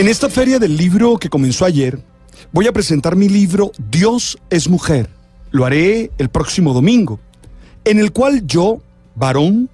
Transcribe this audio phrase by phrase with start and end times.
[0.00, 2.02] En esta feria del libro que comenzó ayer,
[2.52, 5.10] voy a presentar mi libro Dios es mujer.
[5.50, 7.20] Lo haré el próximo domingo,
[7.84, 8.80] en el cual yo,
[9.14, 9.68] varón,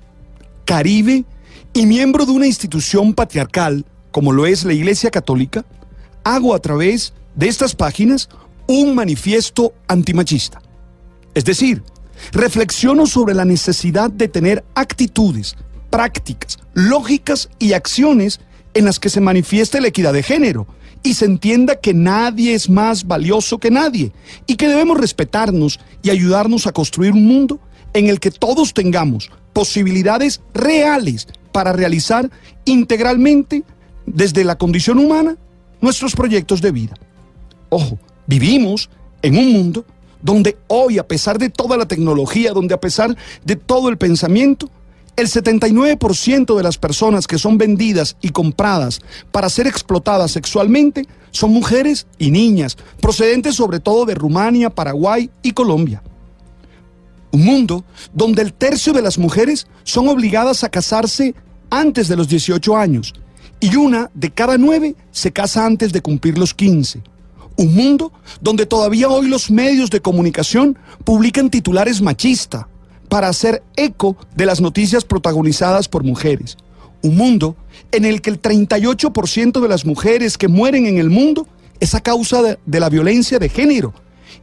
[0.65, 1.25] caribe
[1.73, 5.65] y miembro de una institución patriarcal, como lo es la Iglesia Católica,
[6.25, 8.29] hago a través de estas páginas
[8.67, 10.61] un manifiesto antimachista.
[11.35, 11.85] Es decir,
[12.33, 15.54] reflexiono sobre la necesidad de tener actitudes,
[15.88, 18.41] prácticas, lógicas y acciones
[18.77, 20.66] en las que se manifieste la equidad de género
[21.02, 24.12] y se entienda que nadie es más valioso que nadie
[24.47, 27.59] y que debemos respetarnos y ayudarnos a construir un mundo
[27.95, 32.30] en el que todos tengamos posibilidades reales para realizar
[32.66, 33.65] integralmente
[34.05, 35.38] desde la condición humana
[35.80, 36.95] nuestros proyectos de vida.
[37.71, 38.91] Ojo, vivimos
[39.23, 39.87] en un mundo
[40.21, 44.71] donde hoy, a pesar de toda la tecnología, donde a pesar de todo el pensamiento,
[45.16, 49.01] el 79% de las personas que son vendidas y compradas
[49.33, 55.52] para ser explotadas sexualmente son mujeres y niñas, procedentes sobre todo de Rumania, Paraguay y
[55.52, 56.02] Colombia.
[57.32, 61.35] Un mundo donde el tercio de las mujeres son obligadas a casarse
[61.71, 63.15] antes de los 18 años
[63.60, 67.02] y una de cada nueve se casa antes de cumplir los 15.
[67.56, 72.66] Un mundo donde todavía hoy los medios de comunicación publican titulares machistas,
[73.06, 76.56] para hacer eco de las noticias protagonizadas por mujeres.
[77.02, 77.56] Un mundo
[77.92, 81.46] en el que el 38% de las mujeres que mueren en el mundo
[81.80, 83.92] es a causa de, de, la violencia de género.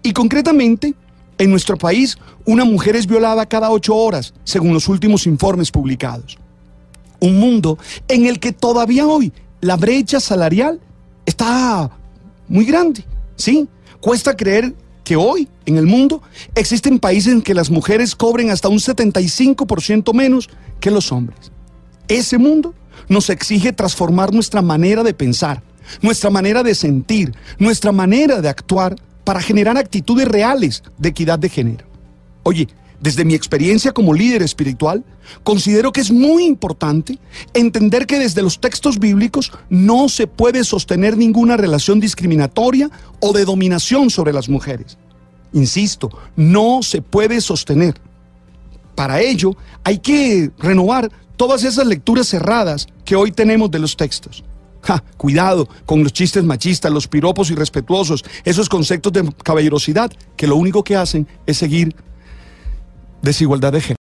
[0.01, 0.93] Y concretamente,
[1.37, 6.37] en nuestro país, una mujer es violada cada ocho horas, según los últimos informes publicados.
[7.19, 7.77] Un mundo
[8.07, 10.79] en el que todavía hoy la brecha salarial
[11.25, 11.89] está
[12.47, 13.05] muy grande,
[13.35, 13.67] ¿sí?
[14.01, 14.73] Cuesta creer
[15.03, 16.21] que hoy en el mundo
[16.55, 21.51] existen países en que las mujeres cobren hasta un 75% menos que los hombres.
[22.07, 22.73] Ese mundo
[23.07, 25.61] nos exige transformar nuestra manera de pensar,
[26.01, 31.49] nuestra manera de sentir, nuestra manera de actuar para generar actitudes reales de equidad de
[31.49, 31.85] género.
[32.43, 32.67] Oye,
[33.03, 35.03] desde mi experiencia como líder espiritual,
[35.43, 37.19] considero que es muy importante
[37.53, 42.89] entender que desde los textos bíblicos no se puede sostener ninguna relación discriminatoria
[43.19, 44.97] o de dominación sobre las mujeres.
[45.51, 47.95] Insisto, no se puede sostener.
[48.95, 54.45] Para ello hay que renovar todas esas lecturas cerradas que hoy tenemos de los textos.
[55.17, 60.85] cuidado con los chistes machistas, los piropos irrespetuosos, esos conceptos de caballerosidad que lo único
[60.85, 61.93] que hacen es seguir
[63.23, 63.91] desigualdad de género.